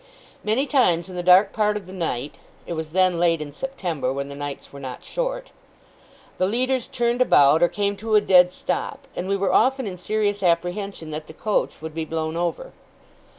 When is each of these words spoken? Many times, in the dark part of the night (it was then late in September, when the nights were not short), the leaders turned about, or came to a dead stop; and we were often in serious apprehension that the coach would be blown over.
Many 0.43 0.65
times, 0.65 1.09
in 1.09 1.15
the 1.15 1.21
dark 1.21 1.53
part 1.53 1.77
of 1.77 1.85
the 1.85 1.93
night 1.93 2.39
(it 2.65 2.73
was 2.73 2.89
then 2.89 3.19
late 3.19 3.39
in 3.39 3.53
September, 3.53 4.11
when 4.11 4.29
the 4.29 4.35
nights 4.35 4.73
were 4.73 4.79
not 4.79 5.03
short), 5.05 5.51
the 6.39 6.47
leaders 6.47 6.87
turned 6.87 7.21
about, 7.21 7.61
or 7.61 7.67
came 7.67 7.95
to 7.97 8.15
a 8.15 8.19
dead 8.21 8.51
stop; 8.51 9.05
and 9.15 9.27
we 9.27 9.37
were 9.37 9.53
often 9.53 9.85
in 9.85 9.99
serious 9.99 10.41
apprehension 10.41 11.11
that 11.11 11.27
the 11.27 11.33
coach 11.33 11.83
would 11.83 11.93
be 11.93 12.03
blown 12.03 12.35
over. 12.35 12.71